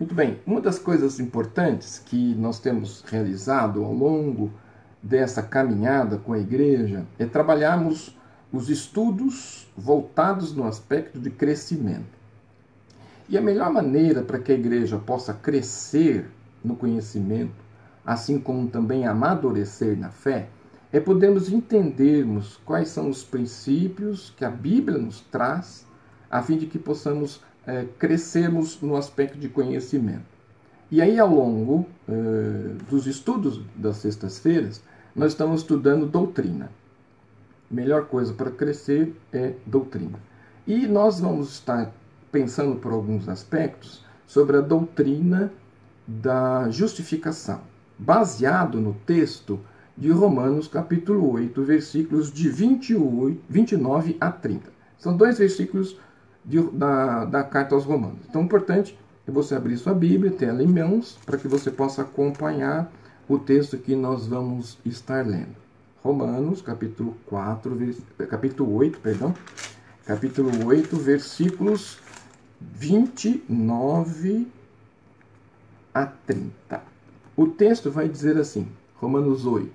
[0.00, 4.50] Muito bem, uma das coisas importantes que nós temos realizado ao longo
[5.02, 8.16] dessa caminhada com a igreja é trabalharmos
[8.50, 12.18] os estudos voltados no aspecto de crescimento.
[13.28, 16.30] E a melhor maneira para que a igreja possa crescer
[16.64, 17.62] no conhecimento,
[18.02, 20.48] assim como também amadurecer na fé,
[20.90, 25.86] é podermos entendermos quais são os princípios que a Bíblia nos traz,
[26.30, 30.24] a fim de que possamos é, crescermos no aspecto de conhecimento.
[30.90, 32.12] E aí, ao longo é,
[32.90, 34.82] dos estudos das sextas-feiras,
[35.14, 36.68] nós estamos estudando doutrina.
[37.70, 40.18] Melhor coisa para crescer é doutrina.
[40.66, 41.92] E nós vamos estar
[42.32, 45.52] pensando por alguns aspectos sobre a doutrina
[46.06, 47.60] da justificação,
[47.96, 49.60] baseado no texto
[49.96, 54.72] de Romanos, capítulo 8, versículos de 28, 29 a 30.
[54.98, 55.96] São dois versículos
[56.44, 58.18] de, da, da carta aos Romanos.
[58.28, 61.70] Então, o importante é você abrir sua Bíblia, ter ela em mãos, para que você
[61.70, 62.90] possa acompanhar
[63.28, 65.56] o texto que nós vamos estar lendo.
[66.02, 67.78] Romanos, capítulo 4,
[68.28, 69.34] capítulo 8, perdão,
[70.06, 71.98] capítulo 8, versículos
[72.60, 74.48] 29
[75.94, 76.82] a 30.
[77.36, 78.66] O texto vai dizer assim,
[78.96, 79.70] Romanos 8.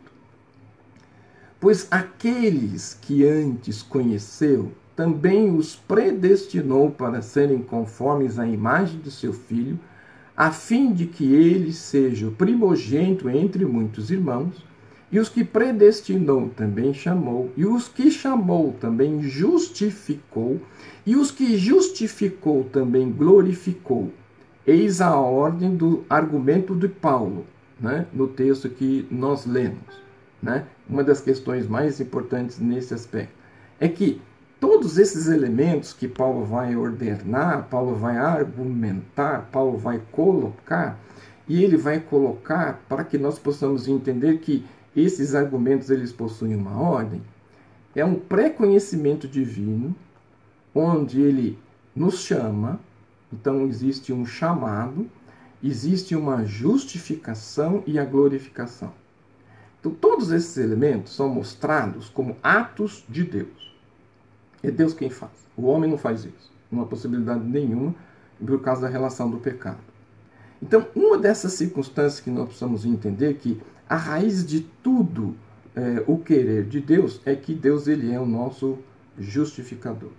[1.60, 9.34] Pois aqueles que antes conheceu, também os predestinou para serem conformes à imagem de seu
[9.34, 9.78] filho,
[10.36, 14.64] a fim de que ele seja o primogênito entre muitos irmãos.
[15.12, 20.60] E os que predestinou também chamou, e os que chamou também justificou,
[21.06, 24.12] e os que justificou também glorificou.
[24.66, 27.46] Eis a ordem do argumento de Paulo,
[27.80, 30.04] né, no texto que nós lemos.
[30.42, 30.66] Né?
[30.90, 33.34] Uma das questões mais importantes nesse aspecto
[33.80, 34.20] é que
[34.60, 41.00] todos esses elementos que Paulo vai ordenar, Paulo vai argumentar, Paulo vai colocar,
[41.48, 44.66] e ele vai colocar para que nós possamos entender que
[44.96, 47.22] esses argumentos eles possuem uma ordem,
[47.94, 49.96] é um pré-conhecimento divino,
[50.74, 51.58] onde ele
[51.96, 52.80] nos chama,
[53.32, 55.10] então existe um chamado,
[55.64, 58.94] existe uma justificação e a glorificação.
[59.80, 63.75] Então todos esses elementos são mostrados como atos de Deus.
[64.66, 65.32] É Deus quem faz.
[65.56, 66.52] O homem não faz isso.
[66.72, 67.94] Não há possibilidade nenhuma
[68.44, 69.78] por causa da relação do pecado.
[70.62, 75.36] Então, uma dessas circunstâncias que nós precisamos entender que a raiz de tudo
[75.76, 78.80] é, o querer de Deus é que Deus ele é o nosso
[79.20, 80.12] justificador.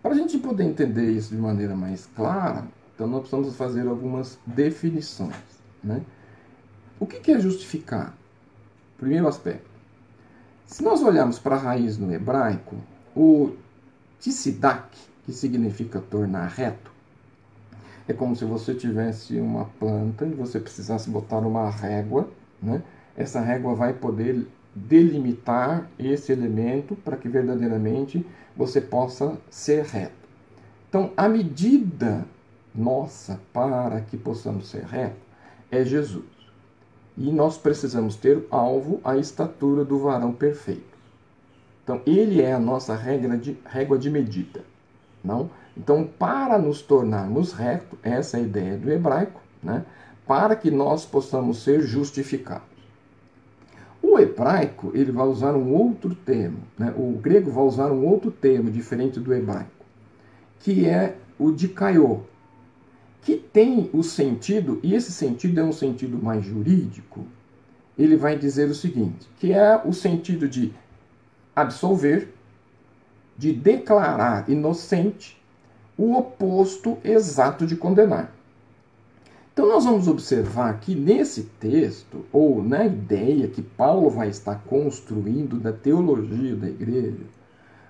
[0.00, 4.38] Para a gente poder entender isso de maneira mais clara, então nós precisamos fazer algumas
[4.46, 5.34] definições.
[5.82, 6.02] Né?
[7.00, 8.16] O que é justificar?
[8.96, 9.68] Primeiro aspecto.
[10.66, 12.76] Se nós olharmos para a raiz no hebraico,
[13.16, 13.52] o
[14.20, 16.90] tisidak, que significa tornar reto,
[18.06, 22.28] é como se você tivesse uma planta e você precisasse botar uma régua,
[22.62, 22.82] né?
[23.16, 30.12] Essa régua vai poder delimitar esse elemento para que verdadeiramente você possa ser reto.
[30.88, 32.24] Então, a medida
[32.74, 35.16] nossa para que possamos ser reto
[35.70, 36.24] é Jesus.
[37.16, 40.95] E nós precisamos ter alvo a estatura do varão perfeito.
[41.86, 44.64] Então, ele é a nossa regra de, régua de medida.
[45.22, 45.48] Não?
[45.76, 49.84] Então, para nos tornarmos retos, essa é a ideia do hebraico, né?
[50.26, 52.66] para que nós possamos ser justificados.
[54.02, 56.92] O hebraico ele vai usar um outro termo, né?
[56.96, 59.70] o grego vai usar um outro termo diferente do hebraico,
[60.58, 62.22] que é o dikaiô,
[63.22, 67.24] que tem o sentido, e esse sentido é um sentido mais jurídico,
[67.96, 70.74] ele vai dizer o seguinte, que é o sentido de
[71.56, 72.34] absolver,
[73.36, 75.42] de declarar inocente,
[75.96, 78.32] o oposto exato de condenar.
[79.52, 85.58] Então, nós vamos observar que nesse texto, ou na ideia que Paulo vai estar construindo
[85.58, 87.24] da teologia da igreja,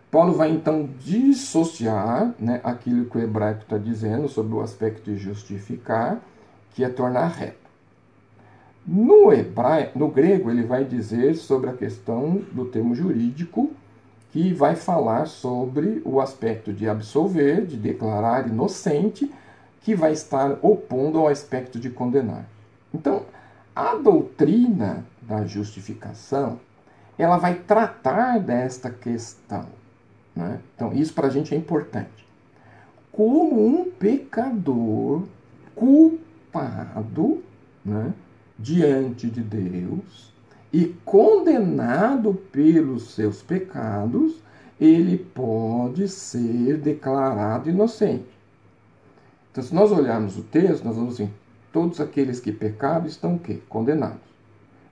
[0.08, 5.18] Paulo vai então dissociar né, aquilo que o hebraico está dizendo sobre o aspecto de
[5.18, 6.20] justificar,
[6.70, 7.65] que é tornar reto.
[8.86, 13.72] No, hebraico, no grego, ele vai dizer sobre a questão do termo jurídico,
[14.30, 19.32] que vai falar sobre o aspecto de absolver, de declarar inocente,
[19.80, 22.44] que vai estar opondo ao aspecto de condenar.
[22.94, 23.22] Então,
[23.74, 26.60] a doutrina da justificação,
[27.18, 29.66] ela vai tratar desta questão.
[30.34, 30.60] Né?
[30.74, 32.26] Então, isso para a gente é importante.
[33.10, 35.24] Como um pecador
[35.74, 37.42] culpado,
[37.84, 38.12] né?
[38.58, 40.32] Diante de Deus
[40.72, 44.42] e condenado pelos seus pecados,
[44.80, 48.36] ele pode ser declarado inocente.
[49.50, 51.30] Então, se nós olharmos o texto, nós vamos assim,
[51.72, 53.60] todos aqueles que pecaram estão quê?
[53.68, 54.20] Condenados.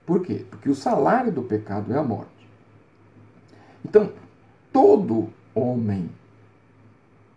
[0.05, 0.45] Por quê?
[0.49, 2.49] Porque o salário do pecado é a morte.
[3.83, 4.11] Então,
[4.73, 6.09] todo homem,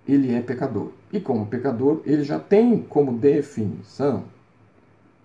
[0.07, 0.93] ele é pecador.
[1.13, 4.25] E como pecador, ele já tem como definição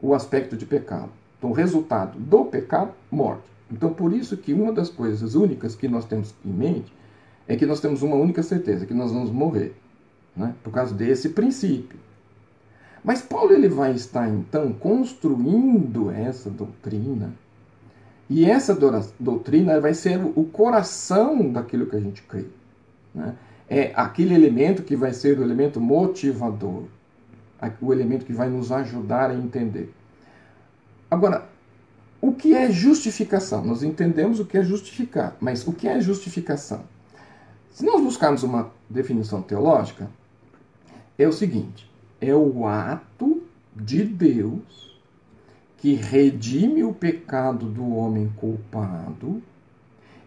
[0.04, 1.10] o aspecto de pecado.
[1.38, 3.44] Então, o resultado do pecado, morte.
[3.72, 6.94] Então, por isso que uma das coisas únicas que nós temos em mente
[7.48, 9.74] é que nós temos uma única certeza, que nós vamos morrer.
[10.36, 10.54] Né?
[10.62, 11.98] Por causa desse princípio.
[13.02, 17.34] Mas Paulo ele vai estar então construindo essa doutrina.
[18.30, 18.78] E essa
[19.20, 22.46] doutrina vai ser o coração daquilo que a gente crê.
[23.16, 23.36] Né?
[23.70, 26.84] É aquele elemento que vai ser o elemento motivador,
[27.82, 29.94] o elemento que vai nos ajudar a entender.
[31.10, 31.48] Agora,
[32.22, 33.64] o que é justificação?
[33.64, 36.84] Nós entendemos o que é justificar, mas o que é justificação?
[37.70, 40.10] Se nós buscarmos uma definição teológica,
[41.18, 41.90] é o seguinte:
[42.22, 43.44] é o ato
[43.76, 45.02] de Deus
[45.78, 49.42] que redime o pecado do homem culpado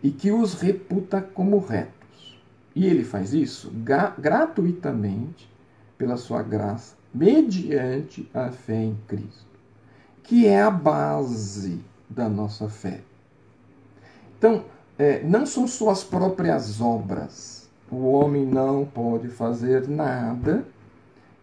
[0.02, 2.38] e que os reputa como retos.
[2.74, 3.72] E ele faz isso
[4.18, 5.48] gratuitamente
[5.96, 9.46] pela sua graça, mediante a fé em Cristo,
[10.22, 13.00] que é a base da nossa fé.
[14.38, 14.64] Então,
[14.98, 17.68] é, não são suas próprias obras.
[17.90, 20.66] O homem não pode fazer nada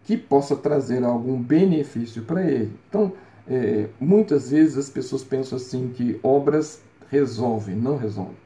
[0.04, 2.78] que possa trazer algum benefício para ele.
[2.88, 3.12] Então,
[3.48, 8.36] é, muitas vezes as pessoas pensam assim que obras resolvem, não resolvem.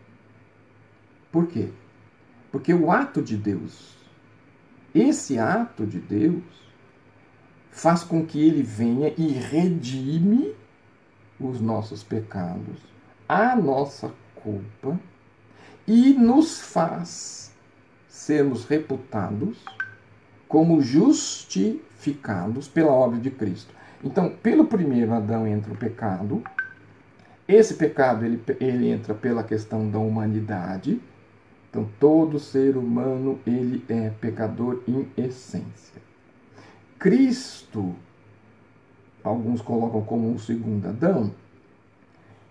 [1.33, 1.69] Por quê?
[2.51, 3.97] Porque o ato de Deus,
[4.95, 6.43] esse ato de Deus,
[7.79, 10.53] faz com que ele venha e redime
[11.39, 12.77] os nossos pecados,
[13.29, 14.99] a nossa culpa
[15.87, 17.55] e nos faz
[18.09, 19.65] sermos reputados
[20.49, 23.73] como justificados pela obra de Cristo.
[24.03, 26.43] Então, pelo primeiro Adão entra o pecado.
[27.47, 31.01] Esse pecado ele, ele entra pela questão da humanidade.
[31.71, 36.08] Então, todo ser humano ele é pecador em essência.
[36.99, 37.95] Cristo,
[39.23, 41.33] alguns colocam como um segundo Adão,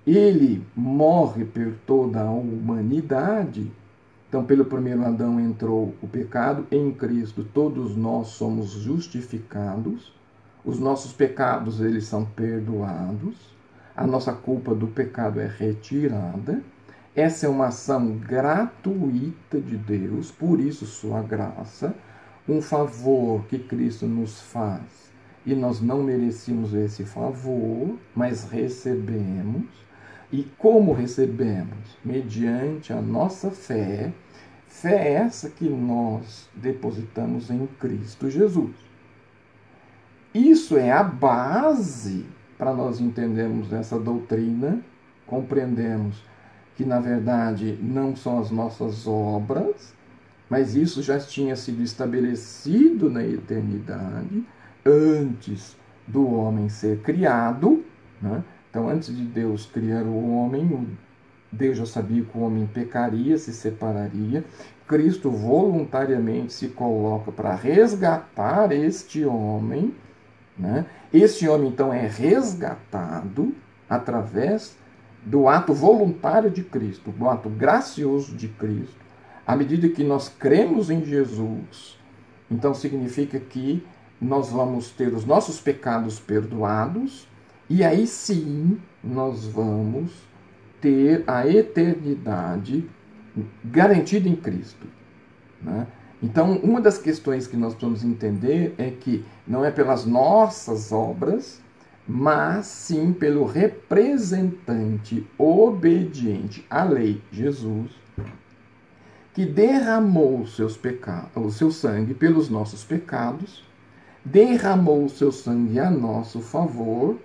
[0.05, 3.71] ele morre por toda a humanidade
[4.29, 10.13] então, pelo primeiro Adão entrou o pecado, em Cristo todos nós somos justificados,
[10.65, 13.55] os nossos pecados eles são perdoados,
[13.95, 16.61] a nossa culpa do pecado é retirada.
[17.15, 21.95] Essa é uma ação gratuita de Deus, por isso sua graça,
[22.47, 25.11] um favor que Cristo nos faz.
[25.45, 29.65] E nós não merecíamos esse favor, mas recebemos
[30.31, 31.97] e como recebemos?
[32.03, 34.11] Mediante a nossa fé,
[34.67, 38.75] fé essa que nós depositamos em Cristo Jesus.
[40.33, 42.25] Isso é a base
[42.57, 44.81] para nós entendermos essa doutrina,
[45.25, 46.21] compreendemos
[46.75, 49.95] que na verdade não são as nossas obras,
[50.49, 54.45] mas isso já tinha sido estabelecido na eternidade,
[54.85, 55.75] antes
[56.07, 57.83] do homem ser criado,
[58.21, 58.43] né?
[58.69, 60.87] Então, antes de Deus criar o homem,
[61.51, 64.43] Deus já sabia que o homem pecaria, se separaria.
[64.87, 69.95] Cristo voluntariamente se coloca para resgatar este homem.
[70.57, 70.85] Né?
[71.13, 73.53] Este homem, então, é resgatado
[73.89, 74.77] através
[75.25, 79.06] do ato voluntário de Cristo, do ato gracioso de Cristo.
[79.47, 81.97] À medida que nós cremos em Jesus,
[82.51, 83.81] então significa que
[84.19, 87.25] nós vamos ter os nossos pecados perdoados
[87.69, 90.11] e aí sim nós vamos
[90.81, 92.89] ter a eternidade
[93.63, 94.85] garantida em Cristo.
[95.61, 95.87] Né?
[96.21, 101.61] Então, uma das questões que nós precisamos entender é que não é pelas nossas obras,
[102.05, 108.06] mas sim pelo representante obediente à lei, Jesus,
[109.37, 113.63] que derramou seus pecados, o seu sangue pelos nossos pecados,
[114.25, 117.19] derramou o seu sangue a nosso favor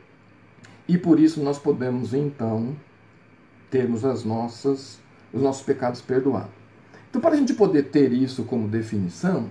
[0.87, 2.76] e por isso nós podemos então
[3.71, 4.99] termos as nossas,
[5.33, 6.50] os nossos pecados perdoados.
[7.09, 9.50] Então, para a gente poder ter isso como definição,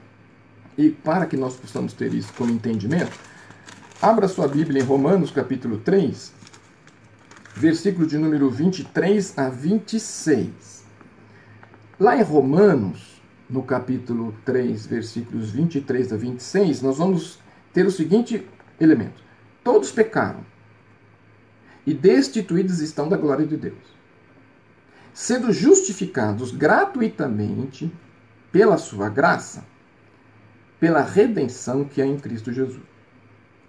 [0.77, 3.17] e para que nós possamos ter isso como entendimento,
[3.99, 6.31] abra sua Bíblia em Romanos capítulo 3,
[7.55, 10.80] versículo de número 23 a 26.
[12.01, 17.37] Lá em Romanos, no capítulo 3, versículos 23 a 26, nós vamos
[17.71, 18.43] ter o seguinte
[18.79, 19.21] elemento:
[19.63, 20.43] Todos pecaram
[21.85, 23.77] e destituídos estão da glória de Deus,
[25.13, 27.93] sendo justificados gratuitamente
[28.51, 29.63] pela sua graça,
[30.79, 32.81] pela redenção que é em Cristo Jesus,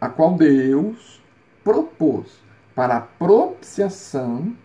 [0.00, 1.22] a qual Deus
[1.62, 2.28] propôs
[2.74, 4.56] para a propiciação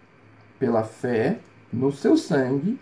[0.58, 2.80] pela fé no seu sangue,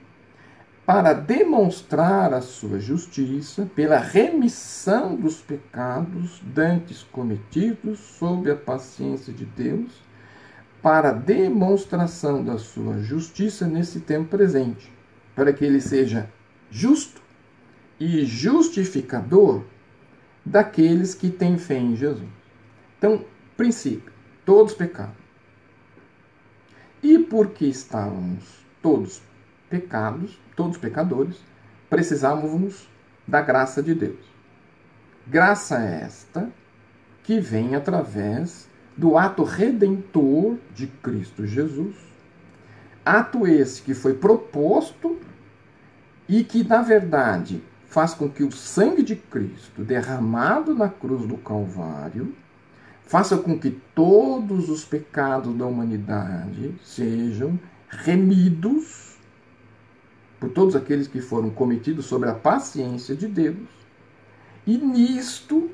[0.85, 9.45] para demonstrar a sua justiça pela remissão dos pecados dantes cometidos sob a paciência de
[9.45, 9.91] Deus,
[10.83, 14.93] para demonstração da sua justiça nesse tempo presente,
[15.35, 16.29] para que ele seja
[16.69, 17.19] justo
[17.99, 19.63] e justificador
[20.45, 22.29] daqueles que têm fé em Jesus.
[22.99, 23.25] Então,
[23.57, 24.13] princípio,
[24.45, 25.15] todos pecaram.
[27.01, 28.43] E porque estávamos
[28.79, 29.23] todos
[29.67, 31.37] pecados, todos pecadores,
[31.89, 32.89] precisávamos
[33.27, 34.19] da graça de Deus.
[35.27, 36.49] Graça esta
[37.23, 41.95] que vem através do ato redentor de Cristo Jesus.
[43.03, 45.19] Ato esse que foi proposto
[46.27, 51.37] e que, na verdade, faz com que o sangue de Cristo, derramado na cruz do
[51.37, 52.35] Calvário,
[53.03, 59.14] faça com que todos os pecados da humanidade sejam remidos
[60.39, 63.67] por todos aqueles que foram cometidos sobre a paciência de Deus.
[64.65, 65.69] E nisto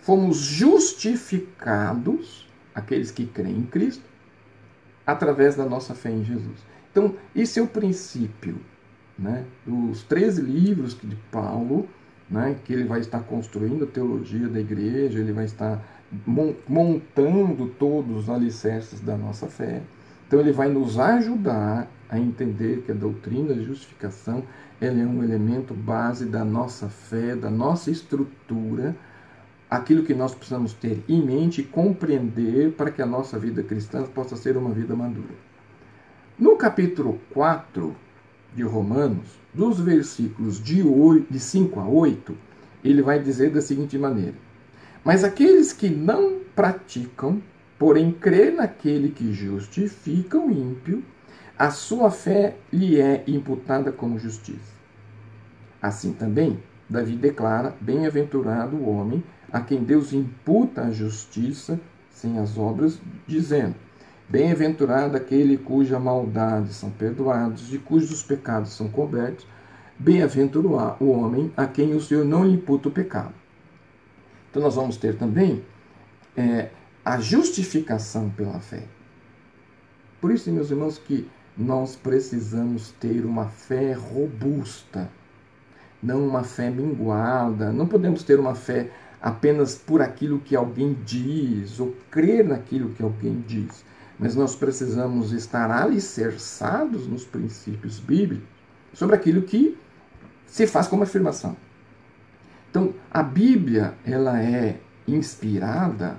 [0.00, 4.04] fomos justificados, aqueles que creem em Cristo,
[5.06, 6.58] através da nossa fé em Jesus.
[6.90, 8.58] Então, esse é o princípio
[9.18, 11.88] né, dos 13 livros de Paulo,
[12.30, 15.82] né, que ele vai estar construindo a teologia da igreja, ele vai estar
[16.66, 19.82] montando todos os alicerces da nossa fé.
[20.26, 24.42] Então ele vai nos ajudar a entender que a doutrina da justificação
[24.80, 28.96] ela é um elemento base da nossa fé, da nossa estrutura,
[29.70, 34.04] aquilo que nós precisamos ter em mente e compreender para que a nossa vida cristã
[34.04, 35.34] possa ser uma vida madura.
[36.38, 37.94] No capítulo 4
[38.54, 42.34] de Romanos, dos versículos de, 8, de 5 a 8,
[42.84, 44.34] ele vai dizer da seguinte maneira:
[45.04, 47.42] Mas aqueles que não praticam,
[47.78, 51.02] porém crê naquele que justifica o ímpio,
[51.58, 54.78] a sua fé lhe é imputada como justiça.
[55.82, 62.56] Assim também, Davi declara: Bem-aventurado o homem a quem Deus imputa a justiça sem as
[62.56, 63.74] obras, dizendo:
[64.28, 69.46] Bem-aventurado aquele cuja maldade são perdoados e cujos pecados são cobertos.
[69.98, 73.34] Bem-aventurado o homem a quem o Senhor não imputa o pecado.
[74.48, 75.64] Então, nós vamos ter também
[76.36, 76.70] é,
[77.04, 78.84] a justificação pela fé.
[80.20, 85.10] Por isso, meus irmãos, que nós precisamos ter uma fé robusta,
[86.02, 87.72] não uma fé minguada.
[87.72, 93.02] Não podemos ter uma fé apenas por aquilo que alguém diz ou crer naquilo que
[93.02, 93.84] alguém diz
[94.18, 98.48] mas nós precisamos estar alicerçados nos princípios bíblicos
[98.92, 99.78] sobre aquilo que
[100.46, 101.56] se faz como afirmação.
[102.70, 106.18] Então, a Bíblia ela é inspirada,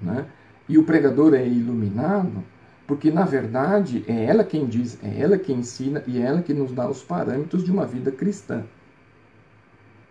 [0.00, 0.26] né?
[0.68, 2.44] e o pregador é iluminado,
[2.92, 6.52] porque na verdade é ela quem diz, é ela quem ensina e é ela que
[6.52, 8.64] nos dá os parâmetros de uma vida cristã.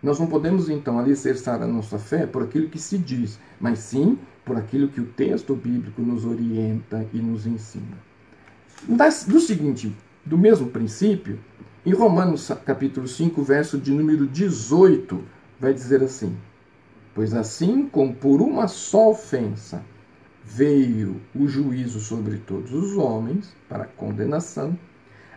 [0.02, 4.18] Nós não podemos então alicerçar a nossa fé por aquilo que se diz, mas sim
[4.44, 7.96] por aquilo que o texto bíblico nos orienta e nos ensina.
[9.28, 9.94] Do seguinte,
[10.26, 11.38] do mesmo princípio,
[11.86, 15.22] em Romanos capítulo 5, verso de número 18,
[15.60, 16.36] vai dizer assim:
[17.14, 19.84] Pois assim como por uma só ofensa
[20.44, 24.78] veio o juízo sobre todos os homens para condenação,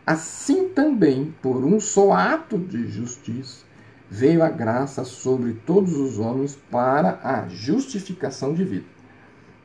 [0.05, 3.65] assim também por um só ato de justiça
[4.09, 8.85] veio a graça sobre todos os homens para a justificação de vida.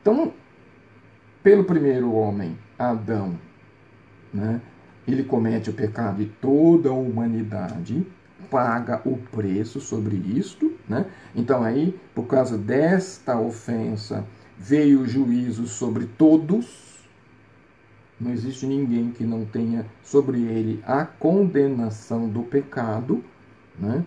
[0.01, 0.33] Então,
[1.43, 3.37] pelo primeiro homem, Adão,
[4.33, 4.61] né,
[5.07, 8.05] ele comete o pecado de toda a humanidade,
[8.49, 10.73] paga o preço sobre isto.
[10.87, 11.05] Né?
[11.35, 14.25] Então, aí, por causa desta ofensa,
[14.61, 17.01] veio o juízo sobre todos.
[18.19, 23.23] Não existe ninguém que não tenha sobre ele a condenação do pecado.
[23.77, 24.05] Né?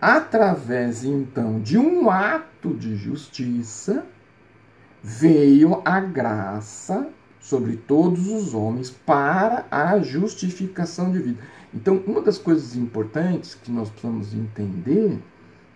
[0.00, 4.04] Através, então, de um ato de justiça,
[5.00, 11.42] veio a graça sobre todos os homens para a justificação de vida.
[11.72, 15.20] Então, uma das coisas importantes que nós precisamos entender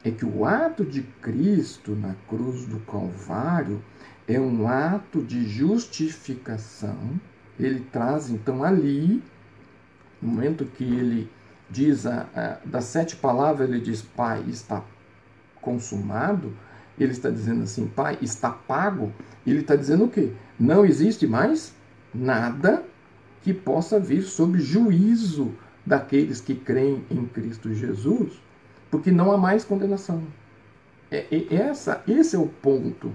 [0.06, 3.82] é que o ato de Cristo na cruz do Calvário
[4.28, 7.20] é um ato de justificação.
[7.58, 9.22] Ele traz então ali,
[10.20, 11.30] no momento que ele
[11.70, 14.84] diz a, a, das sete palavras, ele diz: Pai, está
[15.60, 16.52] consumado
[16.98, 19.12] ele está dizendo assim, Pai, está pago.
[19.46, 20.32] Ele está dizendo o quê?
[20.58, 21.74] Não existe mais
[22.14, 22.82] nada
[23.42, 28.42] que possa vir sob juízo daqueles que creem em Cristo Jesus,
[28.96, 30.22] porque não há mais condenação.
[31.10, 33.12] É, é, essa, esse é o ponto.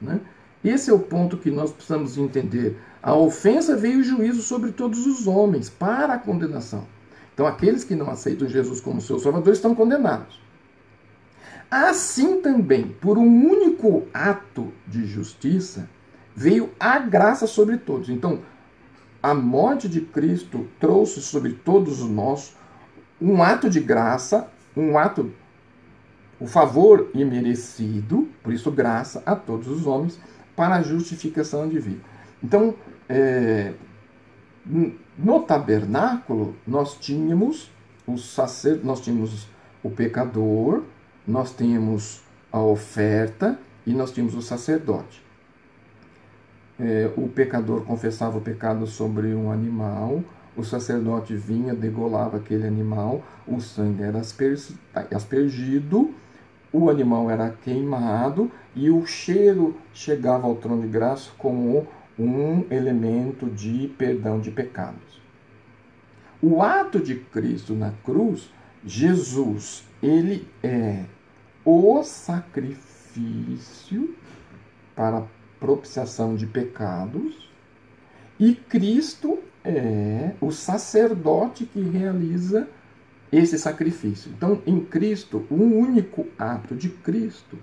[0.00, 0.20] Né?
[0.64, 2.80] Esse é o ponto que nós precisamos entender.
[3.02, 6.86] A ofensa veio o juízo sobre todos os homens, para a condenação.
[7.34, 10.40] Então, aqueles que não aceitam Jesus como seu Salvador estão condenados.
[11.68, 15.90] Assim também, por um único ato de justiça,
[16.36, 18.08] veio a graça sobre todos.
[18.08, 18.38] Então,
[19.20, 22.54] a morte de Cristo trouxe sobre todos nós
[23.20, 25.32] um ato de graça, um ato,
[26.40, 30.18] o favor imerecido, por isso graça a todos os homens,
[30.56, 32.00] para a justificação de vida.
[32.42, 32.74] Então,
[33.08, 33.72] é,
[35.18, 37.70] no tabernáculo, nós tínhamos
[38.06, 39.48] o sacer, nós tínhamos
[39.82, 40.82] o pecador,
[41.26, 45.22] nós tínhamos a oferta e nós tínhamos o sacerdote.
[46.78, 50.22] É, o pecador confessava o pecado sobre um animal,
[50.56, 54.20] o sacerdote vinha, degolava aquele animal, o sangue era
[55.10, 56.14] aspergido,
[56.72, 61.86] o animal era queimado e o cheiro chegava ao trono de graça como
[62.18, 65.22] um elemento de perdão de pecados.
[66.42, 68.50] O ato de Cristo na cruz,
[68.84, 71.04] Jesus, ele é
[71.64, 74.14] o sacrifício
[74.94, 75.26] para
[75.58, 77.50] propiciação de pecados
[78.38, 82.68] e Cristo é o sacerdote que realiza
[83.32, 84.30] esse sacrifício.
[84.36, 87.58] Então, em Cristo, um único ato de Cristo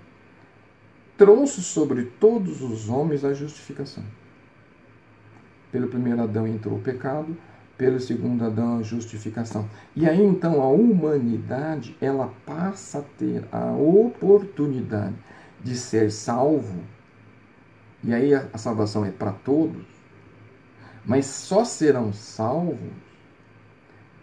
[1.16, 4.04] trouxe sobre todos os homens a justificação.
[5.70, 7.36] Pelo primeiro Adão entrou o pecado,
[7.78, 9.68] pelo segundo Adão a justificação.
[9.96, 15.14] E aí então a humanidade, ela passa a ter a oportunidade
[15.62, 16.80] de ser salvo.
[18.04, 19.91] E aí a salvação é para todos.
[21.04, 22.92] Mas só serão salvos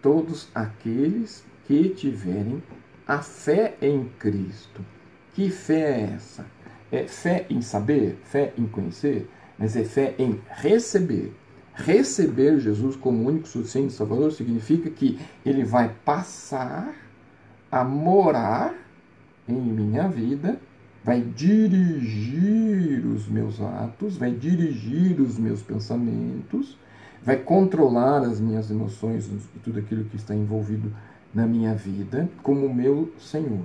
[0.01, 2.63] todos aqueles que tiverem
[3.07, 4.85] a fé em Cristo.
[5.33, 6.45] Que fé é essa?
[6.91, 11.33] É fé em saber, fé em conhecer, mas é fé em receber.
[11.73, 16.93] Receber Jesus como único suficiente Salvador significa que ele vai passar
[17.71, 18.73] a morar
[19.47, 20.59] em minha vida,
[21.03, 26.77] vai dirigir os meus atos, vai dirigir os meus pensamentos,
[27.23, 30.91] vai controlar as minhas emoções e tudo aquilo que está envolvido
[31.33, 33.63] na minha vida como meu Senhor.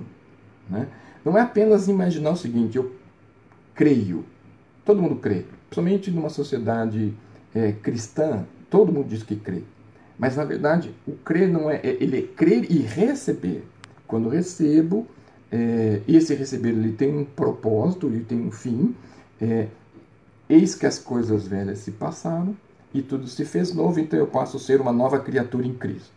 [0.69, 0.87] Né?
[1.23, 2.93] Não é apenas imaginar o seguinte, eu
[3.73, 4.23] creio,
[4.83, 7.13] todo mundo crê, principalmente numa sociedade
[7.53, 9.63] é, cristã, todo mundo diz que crê.
[10.17, 13.63] Mas na verdade, o crer não é, é ele é crer e receber.
[14.07, 15.07] Quando recebo,
[15.55, 18.93] é, esse receber ele tem um propósito, ele tem um fim.
[19.39, 19.67] É,
[20.49, 22.55] eis que as coisas velhas se passaram
[22.93, 26.11] e tudo se fez novo, então eu passo a ser uma nova criatura em Cristo.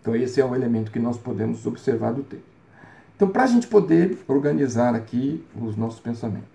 [0.00, 2.44] Então esse é o elemento que nós podemos observar do texto.
[3.16, 6.48] Então, para a gente poder organizar aqui os nossos pensamentos.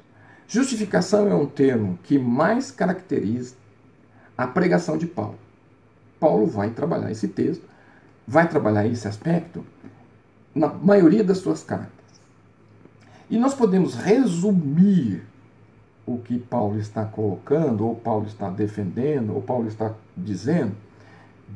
[0.47, 3.56] Justificação é um termo que mais caracteriza
[4.38, 5.39] a pregação de Paulo.
[6.19, 7.63] Paulo vai trabalhar esse texto,
[8.28, 9.65] vai trabalhar esse aspecto
[10.60, 11.89] na maioria das suas cartas.
[13.30, 15.24] E nós podemos resumir
[16.06, 20.76] o que Paulo está colocando, ou Paulo está defendendo, ou Paulo está dizendo.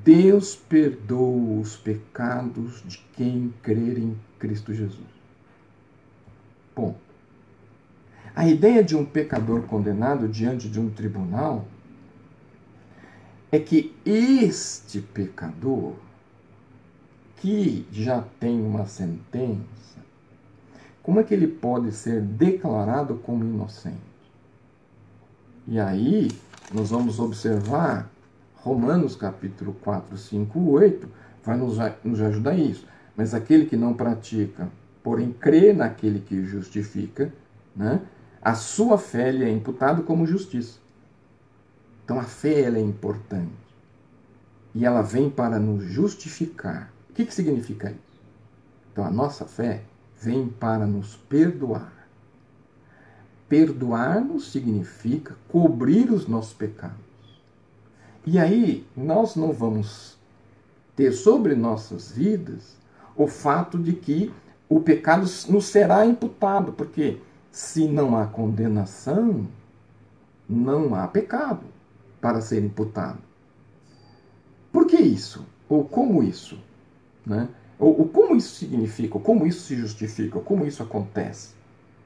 [0.03, 5.13] Deus perdoa os pecados de quem crer em Cristo Jesus.
[6.73, 6.97] Ponto.
[8.35, 11.67] A ideia de um pecador condenado diante de um tribunal
[13.51, 15.93] é que este pecador,
[17.43, 19.99] que já tem uma sentença,
[21.03, 23.97] como é que ele pode ser declarado como inocente?
[25.67, 26.31] E aí
[26.73, 28.09] nós vamos observar
[28.55, 31.09] Romanos capítulo 4, 5, 8,
[31.43, 32.87] vai nos, nos ajudar isso.
[33.13, 34.69] Mas aquele que não pratica,
[35.03, 37.33] porém crê naquele que justifica,
[37.75, 37.99] né,
[38.41, 40.79] a sua fé lhe é imputada como justiça.
[42.05, 43.51] Então a fé ela é importante.
[44.73, 46.92] E ela vem para nos justificar.
[47.13, 48.19] O que, que significa isso?
[48.91, 49.83] Então a nossa fé
[50.19, 51.93] vem para nos perdoar.
[53.47, 56.97] Perdoar-nos significa cobrir os nossos pecados.
[58.25, 60.17] E aí nós não vamos
[60.95, 62.75] ter sobre nossas vidas
[63.15, 64.33] o fato de que
[64.67, 67.21] o pecado nos será imputado, porque
[67.51, 69.47] se não há condenação,
[70.49, 71.67] não há pecado
[72.19, 73.19] para ser imputado.
[74.71, 75.45] Por que isso?
[75.69, 76.57] Ou como isso?
[77.25, 77.47] Né?
[77.79, 79.15] Ou, ou como isso significa?
[79.15, 80.37] Ou como isso se justifica?
[80.37, 81.49] Ou como isso acontece?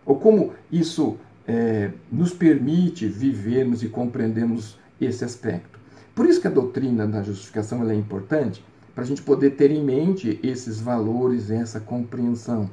[0.06, 5.80] Ou como isso é, nos permite vivermos e compreendermos esse aspecto?
[6.16, 8.64] Por isso que a doutrina da justificação é importante,
[8.96, 12.68] para a gente poder ter em mente esses valores, essa compreensão.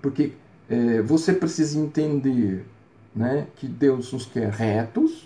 [0.00, 0.32] Porque
[0.70, 2.64] é, você precisa entender
[3.14, 5.25] né, que Deus nos quer retos,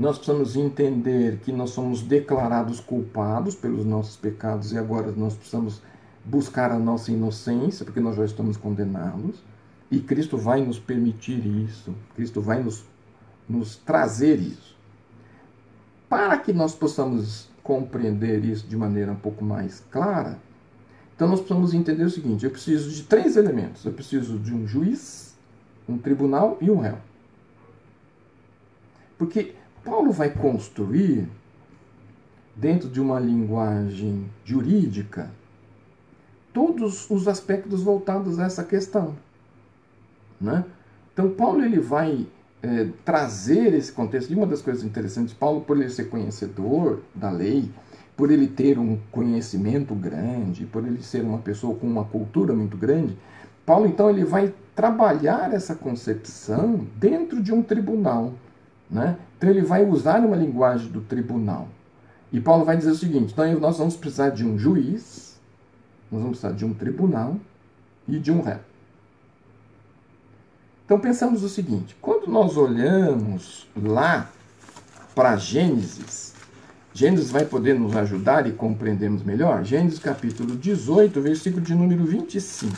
[0.00, 5.82] nós precisamos entender que nós somos declarados culpados pelos nossos pecados e agora nós precisamos
[6.24, 9.42] buscar a nossa inocência, porque nós já estamos condenados.
[9.90, 12.82] E Cristo vai nos permitir isso, Cristo vai nos,
[13.46, 14.74] nos trazer isso.
[16.08, 20.38] Para que nós possamos compreender isso de maneira um pouco mais clara,
[21.14, 23.84] então nós precisamos entender o seguinte: eu preciso de três elementos.
[23.84, 25.36] Eu preciso de um juiz,
[25.86, 26.96] um tribunal e um réu.
[29.18, 31.28] Porque Paulo vai construir,
[32.54, 35.30] dentro de uma linguagem jurídica,
[36.52, 39.16] todos os aspectos voltados a essa questão.
[40.40, 40.64] Né?
[41.12, 42.26] Então, Paulo ele vai
[42.62, 44.30] é, trazer esse contexto.
[44.30, 47.70] E uma das coisas interessantes, Paulo, por ele ser conhecedor da lei,
[48.16, 52.76] por ele ter um conhecimento grande, por ele ser uma pessoa com uma cultura muito
[52.76, 53.16] grande,
[53.64, 58.34] Paulo então ele vai trabalhar essa concepção dentro de um tribunal.
[58.90, 59.16] Né?
[59.38, 61.68] Então ele vai usar uma linguagem do tribunal.
[62.32, 65.38] E Paulo vai dizer o seguinte: então nós vamos precisar de um juiz,
[66.10, 67.36] nós vamos precisar de um tribunal
[68.08, 68.60] e de um réu.
[70.84, 74.30] Então pensamos o seguinte: quando nós olhamos lá
[75.14, 76.34] para Gênesis,
[76.92, 79.64] Gênesis vai poder nos ajudar e compreendermos melhor?
[79.64, 82.76] Gênesis capítulo 18, versículo de número 25.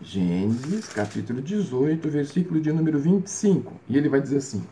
[0.00, 3.72] Gênesis capítulo 18, versículo de número 25.
[3.88, 4.64] E ele vai dizer assim: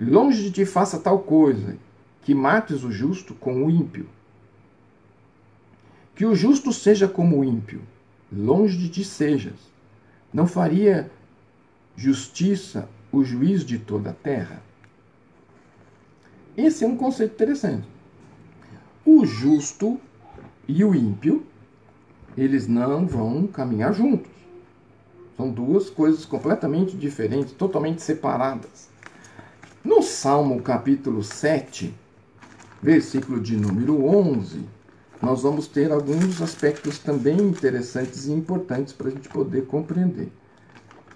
[0.00, 1.76] Longe de ti faça tal coisa,
[2.22, 4.08] que mates o justo com o ímpio.
[6.14, 7.82] Que o justo seja como o ímpio,
[8.32, 9.70] longe de ti sejas
[10.32, 11.10] não faria
[11.96, 14.62] justiça o juiz de toda a terra?
[16.56, 17.86] Esse é um conceito interessante.
[19.04, 20.00] O justo
[20.68, 21.44] e o ímpio,
[22.42, 24.30] eles não vão caminhar juntos.
[25.36, 28.88] São duas coisas completamente diferentes, totalmente separadas.
[29.84, 31.94] No Salmo capítulo 7,
[32.82, 34.64] versículo de número 11,
[35.20, 40.32] nós vamos ter alguns aspectos também interessantes e importantes para a gente poder compreender.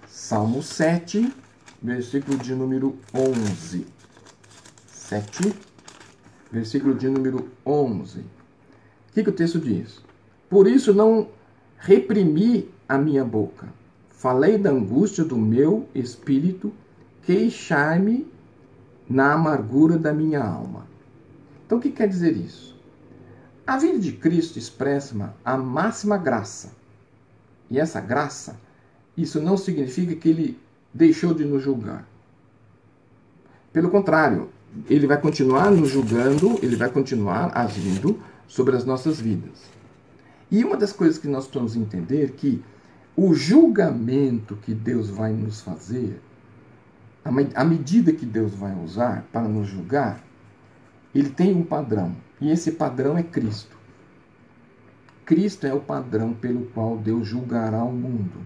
[0.07, 1.33] Salmo 7,
[1.81, 3.87] versículo de número 11.
[4.87, 5.53] 7,
[6.51, 8.19] versículo de número 11.
[8.19, 8.23] O
[9.13, 10.05] que, que o texto diz?
[10.49, 11.27] Por isso não
[11.77, 13.67] reprimi a minha boca.
[14.09, 16.71] Falei da angústia do meu espírito,
[17.23, 18.27] queixai-me
[19.09, 20.87] na amargura da minha alma.
[21.65, 22.75] Então, o que quer dizer isso?
[23.65, 26.71] A vida de Cristo expressa a máxima graça.
[27.69, 28.59] E essa graça,
[29.17, 30.59] isso não significa que ele
[30.93, 32.07] deixou de nos julgar.
[33.73, 34.49] Pelo contrário,
[34.89, 39.74] ele vai continuar nos julgando, ele vai continuar agindo sobre as nossas vidas.
[40.55, 42.63] E uma das coisas que nós precisamos entender é que
[43.13, 46.21] o julgamento que Deus vai nos fazer,
[47.53, 50.23] a medida que Deus vai usar para nos julgar,
[51.13, 52.15] ele tem um padrão.
[52.39, 53.75] E esse padrão é Cristo.
[55.25, 58.39] Cristo é o padrão pelo qual Deus julgará o mundo.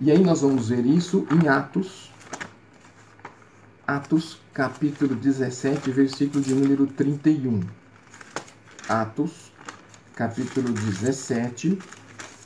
[0.00, 2.12] E aí nós vamos ver isso em Atos,
[3.86, 7.60] Atos capítulo 17, versículo de número 31.
[8.88, 9.49] Atos,
[10.20, 11.78] capítulo 17,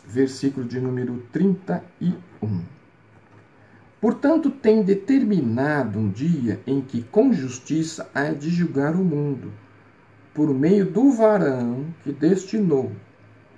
[0.07, 1.83] versículo de número 31.
[4.01, 9.53] Portanto, tem determinado um dia em que com justiça há de julgar o mundo
[10.33, 12.93] por meio do varão que destinou,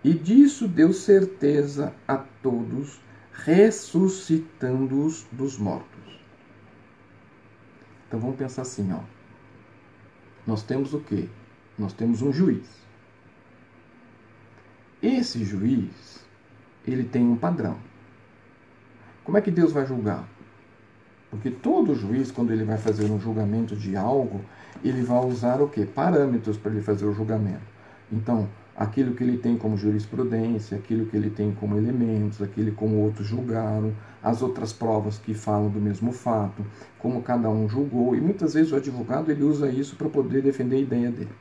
[0.02, 2.98] e disso deu certeza a todos,
[3.34, 6.24] ressuscitando-os dos mortos.
[8.08, 9.00] Então vamos pensar assim, ó.
[10.46, 11.28] Nós temos o quê?
[11.78, 12.85] Nós temos um juiz.
[15.06, 16.18] Esse juiz,
[16.84, 17.76] ele tem um padrão.
[19.22, 20.28] Como é que Deus vai julgar?
[21.30, 24.40] Porque todo juiz, quando ele vai fazer um julgamento de algo,
[24.82, 25.86] ele vai usar o que?
[25.86, 27.62] Parâmetros para ele fazer o julgamento.
[28.10, 32.96] Então, aquilo que ele tem como jurisprudência, aquilo que ele tem como elementos, aquilo como
[32.96, 36.66] outros julgaram, as outras provas que falam do mesmo fato,
[36.98, 40.74] como cada um julgou, e muitas vezes o advogado ele usa isso para poder defender
[40.74, 41.32] a ideia dele.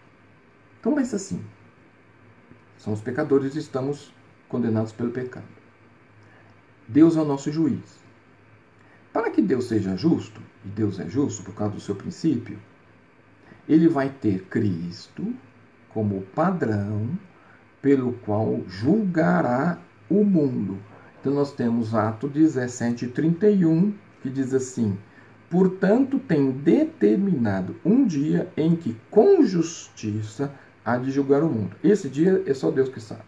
[0.79, 1.41] Então, mas assim,
[2.77, 4.13] são os pecadores e estamos
[4.47, 5.45] condenados pelo pecado.
[6.87, 7.99] Deus é o nosso juiz.
[9.11, 12.59] Para que Deus seja justo, e Deus é justo por causa do seu princípio,
[13.67, 15.33] ele vai ter Cristo
[15.89, 17.17] como padrão
[17.81, 20.77] pelo qual julgará o mundo.
[21.19, 24.97] Então nós temos Atos 17, 31, que diz assim:
[25.49, 30.53] Portanto, tem determinado um dia em que com justiça
[30.85, 31.75] há de julgar o mundo.
[31.83, 33.23] Esse dia é só Deus que sabe.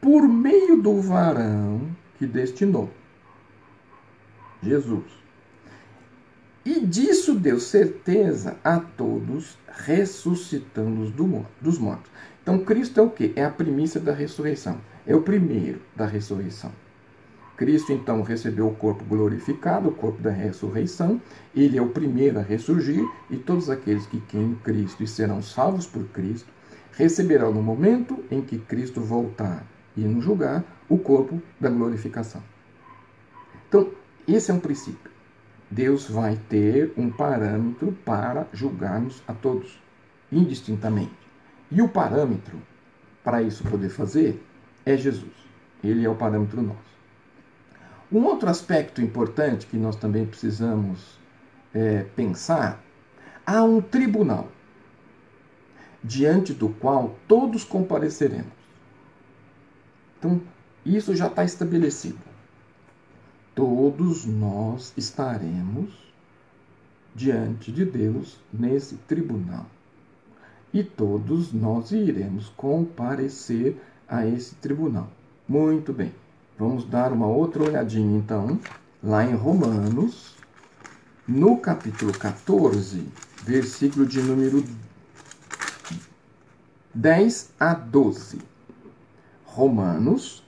[0.00, 2.90] Por meio do varão que destinou,
[4.62, 5.04] Jesus.
[6.64, 11.12] E disso deu certeza a todos, ressuscitando-os
[11.60, 12.10] dos mortos.
[12.42, 13.32] Então, Cristo é o quê?
[13.36, 14.80] É a primícia da ressurreição.
[15.06, 16.72] É o primeiro da ressurreição.
[17.62, 21.22] Cristo então recebeu o corpo glorificado, o corpo da ressurreição.
[21.54, 25.40] Ele é o primeiro a ressurgir e todos aqueles que creem em Cristo e serão
[25.40, 26.52] salvos por Cristo
[26.90, 29.64] receberão no momento em que Cristo voltar
[29.96, 32.42] e nos julgar o corpo da glorificação.
[33.68, 33.92] Então,
[34.26, 35.12] esse é um princípio.
[35.70, 39.80] Deus vai ter um parâmetro para julgar-nos a todos,
[40.32, 41.16] indistintamente.
[41.70, 42.58] E o parâmetro
[43.22, 44.44] para isso poder fazer
[44.84, 45.30] é Jesus.
[45.84, 46.91] Ele é o parâmetro nosso.
[48.12, 51.18] Um outro aspecto importante que nós também precisamos
[51.72, 52.84] é, pensar:
[53.46, 54.48] há um tribunal
[56.04, 58.52] diante do qual todos compareceremos.
[60.18, 60.42] Então,
[60.84, 62.18] isso já está estabelecido.
[63.54, 65.90] Todos nós estaremos
[67.14, 69.66] diante de Deus nesse tribunal.
[70.72, 73.76] E todos nós iremos comparecer
[74.08, 75.10] a esse tribunal.
[75.48, 76.12] Muito bem.
[76.58, 78.60] Vamos dar uma outra olhadinha então,
[79.02, 80.34] lá em Romanos,
[81.26, 83.08] no capítulo 14,
[83.42, 84.64] versículo de número
[86.94, 88.38] 10 a 12.
[89.44, 90.42] Romanos,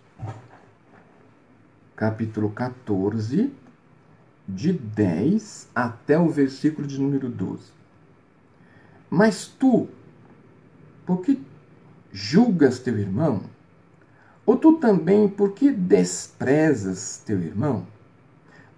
[1.97, 3.53] capítulo 14,
[4.47, 7.73] de 10 até o versículo de número 12.
[9.09, 9.88] Mas tu,
[11.07, 11.43] por que
[12.12, 13.54] julgas teu irmão?
[14.46, 17.87] Ou tu também, por que desprezas teu irmão?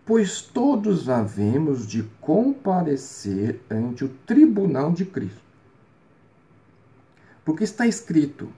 [0.04, 5.40] Pois todos havemos de comparecer ante o tribunal de Cristo.
[7.44, 8.48] Porque está escrito: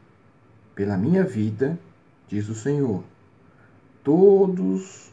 [0.74, 1.78] pela minha vida,
[2.28, 3.02] diz o Senhor,
[4.04, 5.10] todos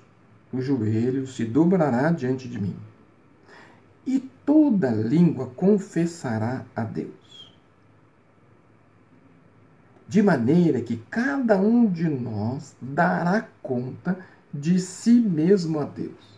[0.52, 2.76] os joelhos se dobrará diante de mim,
[4.06, 7.25] e toda língua confessará a Deus
[10.08, 14.18] de maneira que cada um de nós dará conta
[14.54, 16.36] de si mesmo a Deus.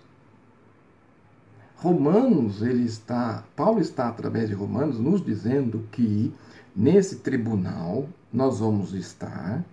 [1.75, 6.33] Romanos, ele está, Paulo está através de Romanos nos dizendo que
[6.75, 9.63] nesse tribunal nós vamos estar,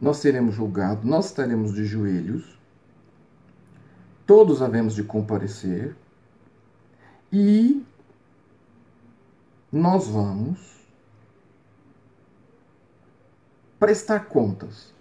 [0.00, 2.58] nós seremos julgados, nós estaremos de joelhos,
[4.26, 5.96] todos havemos de comparecer
[7.32, 7.82] e
[9.70, 10.71] nós vamos
[13.82, 14.94] prestar contas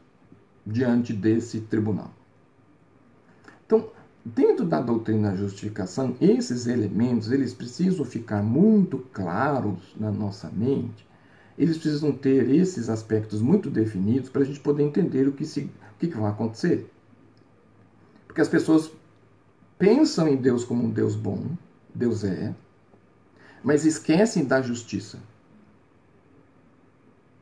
[0.65, 2.12] diante desse tribunal.
[3.63, 3.91] Então,
[4.26, 11.08] dentro da doutrina da justificação, esses elementos eles precisam ficar muito claros na nossa mente.
[11.60, 15.70] Eles precisam ter esses aspectos muito definidos para a gente poder entender o que, se,
[15.94, 16.91] o que, vai acontecer.
[18.26, 18.91] Porque as pessoas
[19.78, 21.52] pensam em Deus como um Deus bom,
[21.94, 22.52] Deus é,
[23.63, 25.20] mas esquecem da justiça.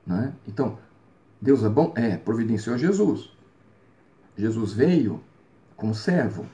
[0.06, 0.34] Né?
[0.46, 0.78] Então,
[1.42, 1.94] Deus é bom?
[1.96, 3.30] É, providenciou Jesus.
[4.38, 5.22] Jesus veio
[5.76, 6.46] como servo.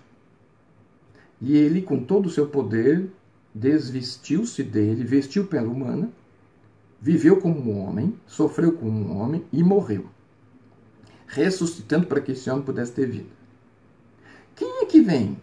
[1.41, 3.09] E ele, com todo o seu poder,
[3.53, 6.11] desvestiu-se dele, vestiu pele humana,
[6.99, 10.09] viveu como um homem, sofreu como um homem e morreu,
[11.27, 13.29] ressuscitando para que esse homem pudesse ter vida.
[14.55, 15.37] Quem é que vem?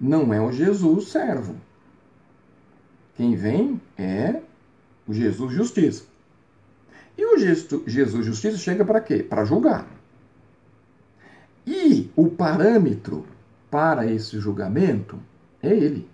[0.00, 1.56] Não é o Jesus servo.
[3.16, 4.40] Quem vem é
[5.06, 6.11] o Jesus justiça.
[7.16, 9.22] E o Jesus Justiça chega para quê?
[9.22, 9.86] Para julgar.
[11.66, 13.24] E o parâmetro
[13.70, 15.18] para esse julgamento
[15.62, 16.08] é ele.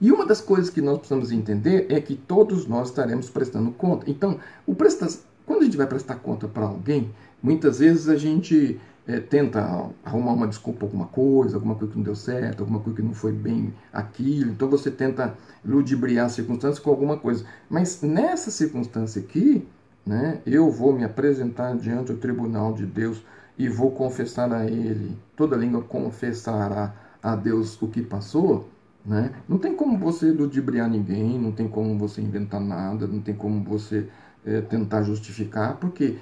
[0.00, 4.10] E uma das coisas que nós precisamos entender é que todos nós estaremos prestando conta.
[4.10, 4.40] Então,
[4.76, 5.06] presta...
[5.44, 7.10] quando a gente vai prestar conta para alguém,
[7.42, 8.80] muitas vezes a gente
[9.10, 12.96] é, tenta arrumar uma desculpa alguma coisa, alguma coisa que não deu certo, alguma coisa
[12.96, 14.52] que não foi bem aquilo.
[14.52, 17.44] Então você tenta ludibriar a circunstância com alguma coisa.
[17.68, 19.66] Mas nessa circunstância aqui,
[20.06, 23.20] né, eu vou me apresentar diante do tribunal de Deus
[23.58, 28.68] e vou confessar a Ele, toda língua confessará a Deus o que passou.
[29.04, 29.32] Né?
[29.48, 33.64] Não tem como você ludibriar ninguém, não tem como você inventar nada, não tem como
[33.64, 34.06] você
[34.46, 36.16] é, tentar justificar, porque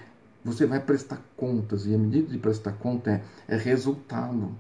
[0.44, 4.50] você vai prestar contas, e a medida de prestar conta é, é resultado.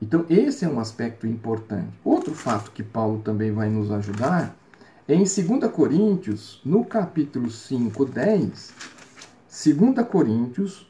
[0.00, 1.98] Então, esse é um aspecto importante.
[2.04, 4.54] Outro fato que Paulo também vai nos ajudar
[5.08, 8.74] é em 2 Coríntios, no capítulo 5, 10.
[9.48, 10.86] 2 Coríntios,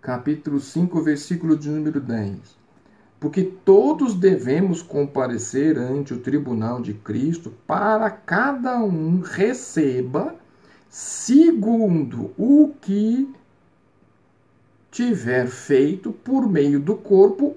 [0.00, 2.64] capítulo 5, versículo de número 10.
[3.18, 10.36] porque todos devemos comparecer ante o tribunal de Cristo para cada um receba
[10.94, 13.28] segundo o que
[14.92, 17.56] tiver feito por meio do corpo,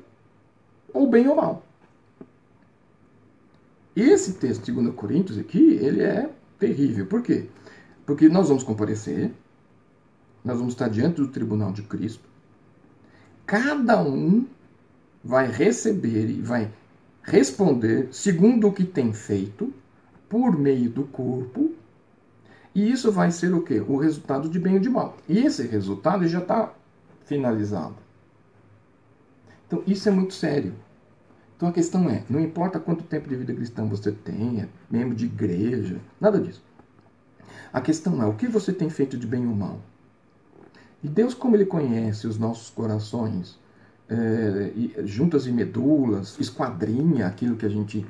[0.92, 1.64] ou bem ou mal.
[3.96, 7.06] Esse texto de 2 Coríntios aqui, ele é terrível.
[7.06, 7.46] Por quê?
[8.08, 9.32] Porque nós vamos comparecer,
[10.44, 12.28] nós vamos estar diante do tribunal de Cristo,
[13.46, 14.48] cada um
[15.24, 16.72] vai receber e vai
[17.22, 19.72] responder segundo o que tem feito
[20.28, 21.77] por meio do corpo.
[22.78, 23.84] E isso vai ser o quê?
[23.88, 25.18] O resultado de bem ou de mal.
[25.28, 26.72] E esse resultado já está
[27.26, 27.96] finalizado.
[29.66, 30.76] Então isso é muito sério.
[31.56, 35.26] Então a questão é, não importa quanto tempo de vida cristã você tenha, membro de
[35.26, 36.64] igreja, nada disso.
[37.74, 39.80] A questão é o que você tem feito de bem ou mal.
[41.04, 43.58] E Deus, como Ele conhece os nossos corações,
[44.08, 48.06] é, juntas e medulas, esquadrinha aquilo que a gente.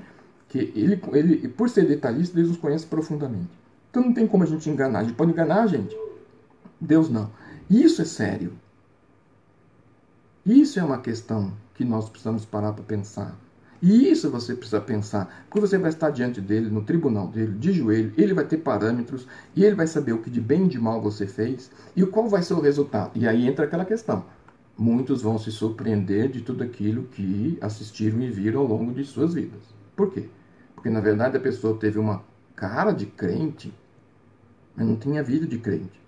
[0.50, 3.67] que ele, ele, por ser detalhista, Deus nos conhece profundamente.
[3.90, 5.00] Então não tem como a gente enganar.
[5.00, 5.98] A gente pode enganar gente.
[6.80, 7.32] Deus não.
[7.70, 8.54] Isso é sério.
[10.46, 13.36] Isso é uma questão que nós precisamos parar para pensar.
[13.82, 17.72] E isso você precisa pensar, porque você vai estar diante dele, no tribunal dele, de
[17.72, 20.80] joelho, ele vai ter parâmetros e ele vai saber o que de bem e de
[20.80, 23.12] mal você fez e qual vai ser o resultado.
[23.14, 24.26] E aí entra aquela questão
[24.78, 29.34] muitos vão se surpreender de tudo aquilo que assistiram e viram ao longo de suas
[29.34, 29.62] vidas.
[29.96, 30.30] Por quê?
[30.76, 32.24] Porque na verdade a pessoa teve uma
[32.58, 33.72] cara de crente,
[34.76, 36.02] mas não tinha vida de crente.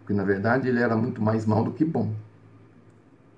[0.00, 2.12] Porque na verdade ele era muito mais mal do que bom.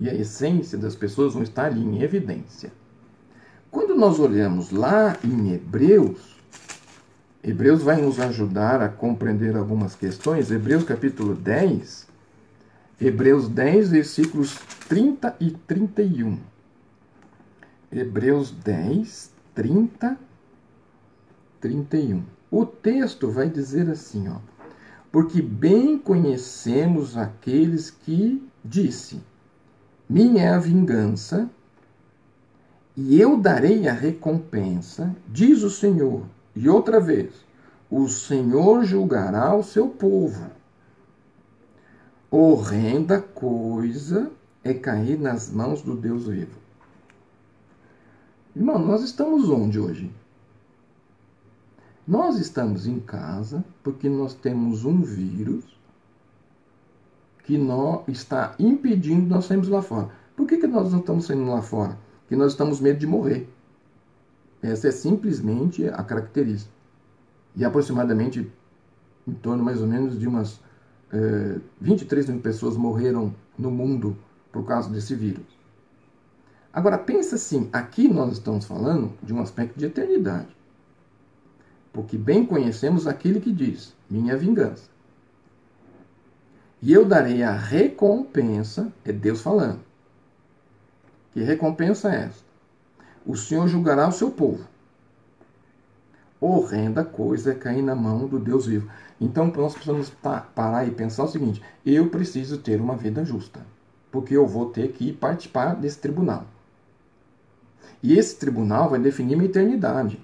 [0.00, 2.72] E a essência das pessoas vão estar ali em evidência.
[3.70, 6.36] Quando nós olhamos lá em Hebreus,
[7.44, 10.50] Hebreus vai nos ajudar a compreender algumas questões.
[10.50, 12.08] Hebreus capítulo 10,
[13.00, 16.38] Hebreus 10, versículos 30 e 31.
[17.92, 20.18] Hebreus 10, 30,
[21.60, 22.22] 31.
[22.50, 24.36] O texto vai dizer assim, ó.
[25.10, 29.20] Porque bem conhecemos aqueles que disse:
[30.08, 31.48] Minha é a vingança,
[32.96, 36.24] e eu darei a recompensa, diz o Senhor.
[36.54, 37.32] E outra vez,
[37.90, 40.50] o Senhor julgará o seu povo.
[42.30, 44.30] Horrenda coisa
[44.62, 46.58] é cair nas mãos do Deus vivo.
[48.54, 50.10] Irmão, nós estamos onde hoje?
[52.08, 55.62] Nós estamos em casa porque nós temos um vírus
[57.44, 57.60] que
[58.08, 60.08] está impedindo nós sairmos lá fora.
[60.34, 61.98] Por que, que nós não estamos saindo lá fora?
[62.20, 63.46] Porque nós estamos medo de morrer.
[64.62, 66.72] Essa é simplesmente a característica.
[67.54, 68.50] E aproximadamente
[69.26, 70.62] em torno mais ou menos de umas
[71.12, 74.16] é, 23 mil pessoas morreram no mundo
[74.50, 75.44] por causa desse vírus.
[76.72, 80.57] Agora, pensa assim: aqui nós estamos falando de um aspecto de eternidade.
[81.92, 84.88] Porque bem conhecemos aquele que diz: Minha vingança.
[86.80, 89.80] E eu darei a recompensa, é Deus falando.
[91.32, 92.44] Que recompensa é essa?
[93.26, 94.64] O Senhor julgará o seu povo.
[96.40, 98.88] Horrenda coisa é cair na mão do Deus vivo.
[99.20, 100.10] Então nós precisamos
[100.54, 103.60] parar e pensar o seguinte: eu preciso ter uma vida justa,
[104.12, 106.46] porque eu vou ter que participar desse tribunal.
[108.00, 110.20] E esse tribunal vai definir minha eternidade.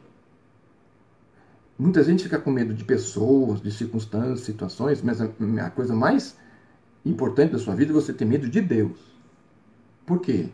[1.76, 6.36] Muita gente fica com medo de pessoas, de circunstâncias, situações, mas a coisa mais
[7.04, 8.98] importante da sua vida é você ter medo de Deus.
[10.06, 10.50] Por quê?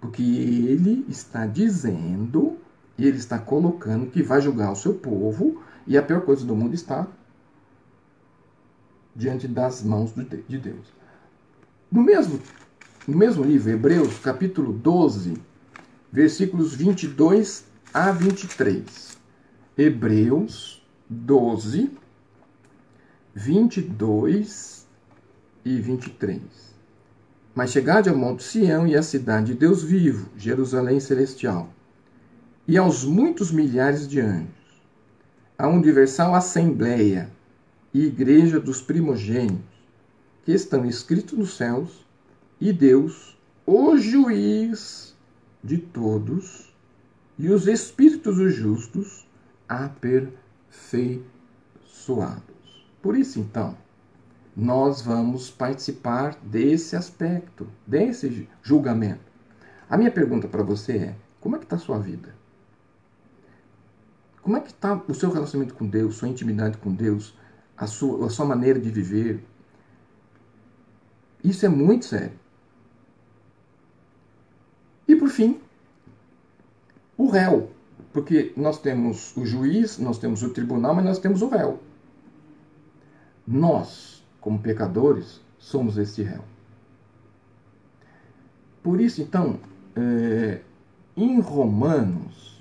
[0.00, 2.58] Porque Ele está dizendo
[2.98, 6.56] e Ele está colocando que vai julgar o seu povo e a pior coisa do
[6.56, 7.06] mundo está
[9.14, 10.12] diante das mãos
[10.48, 10.92] de Deus.
[11.90, 12.40] No mesmo,
[13.06, 15.34] no mesmo livro, Hebreus, capítulo 12,
[16.12, 19.15] versículos 22 a 23.
[19.78, 21.90] Hebreus 12,
[23.34, 24.86] 22
[25.62, 26.40] e 23.
[27.54, 31.68] Mas chegade ao Monte Sião e à cidade de Deus vivo, Jerusalém celestial,
[32.66, 34.48] e aos muitos milhares de anjos,
[35.58, 37.30] a universal assembleia,
[37.92, 39.60] e igreja dos primogênitos,
[40.42, 42.02] que estão escritos nos céus,
[42.58, 45.14] e Deus, o juiz
[45.62, 46.74] de todos,
[47.38, 49.25] e os espíritos dos justos
[49.68, 52.42] aperfeiçoados.
[53.02, 53.76] Por isso, então,
[54.56, 59.20] nós vamos participar desse aspecto, desse julgamento.
[59.88, 62.34] A minha pergunta para você é: como é que está a sua vida?
[64.42, 67.34] Como é que está o seu relacionamento com Deus, sua intimidade com Deus?
[67.76, 69.44] a sua, a sua maneira de viver.
[71.44, 72.38] Isso é muito sério.
[75.06, 75.60] E por fim,
[77.16, 77.70] o réu.
[78.16, 81.78] Porque nós temos o juiz, nós temos o tribunal, mas nós temos o réu.
[83.46, 86.42] Nós, como pecadores, somos este réu.
[88.82, 89.60] Por isso, então,
[89.94, 90.62] é,
[91.14, 92.58] em Romanos,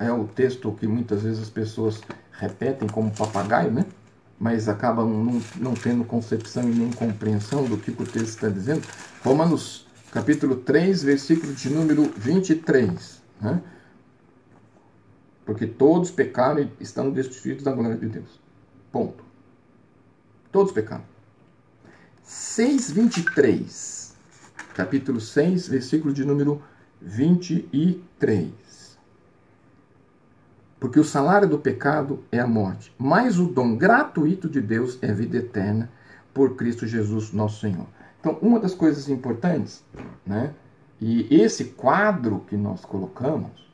[0.00, 2.00] é o texto que muitas vezes as pessoas
[2.32, 3.86] repetem como papagaio, né?
[4.36, 8.82] mas acabam não, não tendo concepção e nem compreensão do que o texto está dizendo.
[9.22, 13.22] Romanos capítulo 3, versículo de número 23.
[13.40, 13.62] Né?
[15.44, 18.40] Porque todos pecaram e estão destituídos da glória de Deus.
[18.90, 19.24] Ponto.
[20.50, 21.04] Todos pecaram.
[22.24, 24.12] 6,23.
[24.74, 26.62] Capítulo 6, versículo de número
[27.00, 28.52] 23.
[30.78, 35.10] Porque o salário do pecado é a morte, mas o dom gratuito de Deus é
[35.10, 35.90] a vida eterna
[36.34, 37.86] por Cristo Jesus, nosso Senhor.
[38.18, 39.84] Então, uma das coisas importantes,
[40.26, 40.54] né?
[41.00, 43.71] E esse quadro que nós colocamos,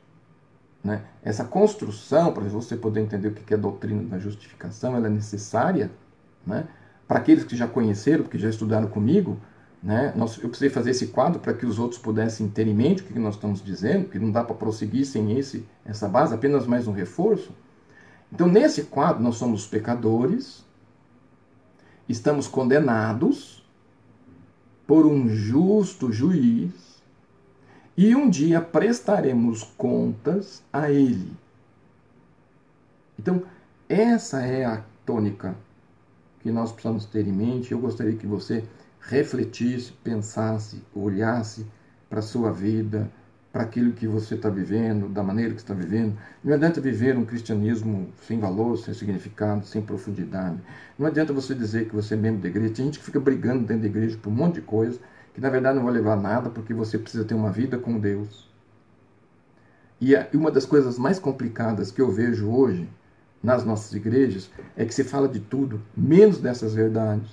[0.83, 1.03] né?
[1.23, 5.09] Essa construção, para você poder entender o que é a doutrina da justificação, ela é
[5.09, 5.91] necessária,
[6.45, 6.67] né?
[7.07, 9.37] Para aqueles que já conheceram, que já estudaram comigo,
[9.81, 10.13] né?
[10.15, 13.05] Nós, eu precisei fazer esse quadro para que os outros pudessem ter em mente o
[13.05, 16.87] que nós estamos dizendo, que não dá para prosseguir sem esse, essa base, apenas mais
[16.87, 17.51] um reforço.
[18.31, 20.65] Então, nesse quadro, nós somos pecadores,
[22.07, 23.59] estamos condenados,
[24.89, 26.88] por um justo juiz
[28.01, 31.33] e um dia prestaremos contas a ele.
[33.19, 33.43] Então,
[33.89, 35.53] essa é a tônica
[36.39, 37.73] que nós precisamos ter em mente.
[37.73, 38.63] Eu gostaria que você
[39.01, 41.67] refletisse, pensasse, olhasse
[42.09, 43.11] para a sua vida,
[43.51, 46.17] para aquilo que você está vivendo, da maneira que está vivendo.
[46.41, 50.57] Não adianta viver um cristianismo sem valor, sem significado, sem profundidade.
[50.97, 52.75] Não adianta você dizer que você é membro da igreja.
[52.75, 54.97] Tem gente que fica brigando dentro da igreja por um monte de coisa,
[55.39, 57.97] que na verdade não vai levar a nada, porque você precisa ter uma vida com
[57.97, 58.45] Deus.
[60.01, 62.89] E uma das coisas mais complicadas que eu vejo hoje
[63.41, 67.29] nas nossas igrejas é que se fala de tudo, menos dessas verdades.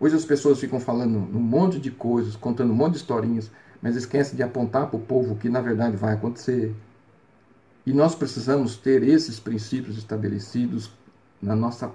[0.00, 3.50] Hoje as pessoas ficam falando um monte de coisas, contando um monte de historinhas,
[3.82, 6.74] mas esquece de apontar para o povo o que na verdade vai acontecer.
[7.84, 10.90] E nós precisamos ter esses princípios estabelecidos
[11.40, 11.92] na nossa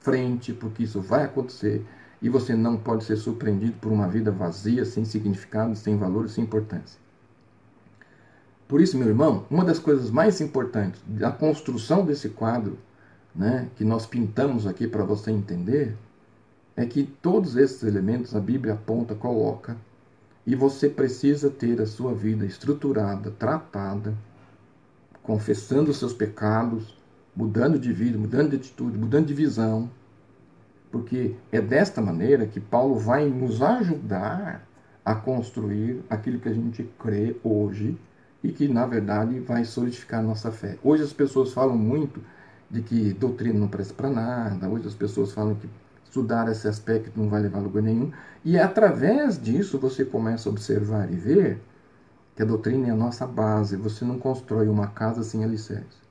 [0.00, 1.84] frente, porque isso vai acontecer
[2.20, 6.44] e você não pode ser surpreendido por uma vida vazia, sem significado, sem valor, sem
[6.44, 6.98] importância.
[8.66, 12.78] Por isso, meu irmão, uma das coisas mais importantes da construção desse quadro,
[13.34, 15.96] né, que nós pintamos aqui para você entender,
[16.76, 19.76] é que todos esses elementos a Bíblia aponta, coloca
[20.46, 24.14] e você precisa ter a sua vida estruturada, tratada,
[25.22, 26.96] confessando os seus pecados,
[27.36, 29.90] mudando de vida, mudando de atitude, mudando de visão.
[30.90, 34.66] Porque é desta maneira que Paulo vai nos ajudar
[35.04, 37.98] a construir aquilo que a gente crê hoje
[38.42, 40.78] e que, na verdade, vai solidificar nossa fé.
[40.82, 42.20] Hoje as pessoas falam muito
[42.70, 45.68] de que doutrina não presta para nada, hoje as pessoas falam que
[46.04, 48.10] estudar esse aspecto não vai levar a lugar nenhum.
[48.44, 51.60] E através disso você começa a observar e ver
[52.34, 53.76] que a doutrina é a nossa base.
[53.76, 56.07] Você não constrói uma casa sem alicerce.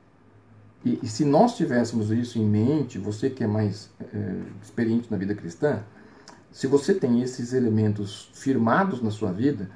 [0.87, 5.17] E, e se nós tivéssemos isso em mente, você que é mais é, experiente na
[5.17, 5.79] vida cristã,
[6.49, 9.69] se você tem esses elementos firmados na sua vida,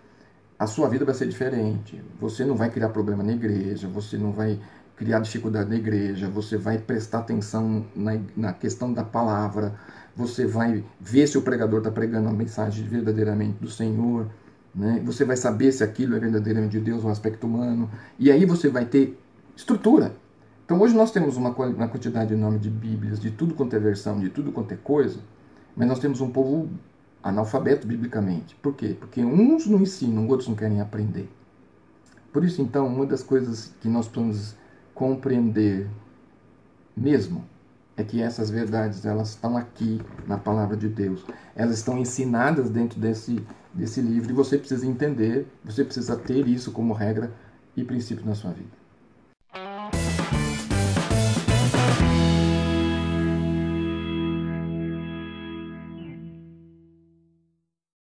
[0.57, 2.01] a sua vida vai ser diferente.
[2.17, 4.57] Você não vai criar problema na igreja, você não vai
[4.95, 9.75] criar dificuldade na igreja, você vai prestar atenção na, na questão da palavra,
[10.15, 14.27] você vai ver se o pregador está pregando a mensagem verdadeiramente do Senhor,
[14.73, 15.01] né?
[15.03, 18.69] você vai saber se aquilo é verdadeiramente de Deus, um aspecto humano, e aí você
[18.69, 19.19] vai ter
[19.57, 20.13] estrutura.
[20.65, 24.19] Então hoje nós temos uma, uma quantidade enorme de Bíblias, de tudo quanto é versão,
[24.19, 25.19] de tudo quanto é coisa,
[25.75, 26.69] mas nós temos um povo
[27.23, 28.55] analfabeto biblicamente.
[28.55, 28.95] Por quê?
[28.99, 31.29] Porque uns não ensinam, outros não querem aprender.
[32.31, 34.55] Por isso, então, uma das coisas que nós precisamos
[34.93, 35.89] compreender
[36.95, 37.43] mesmo
[37.97, 41.25] é que essas verdades elas estão aqui na palavra de Deus.
[41.55, 43.43] Elas estão ensinadas dentro desse,
[43.73, 47.31] desse livro e você precisa entender, você precisa ter isso como regra
[47.75, 48.80] e princípio na sua vida.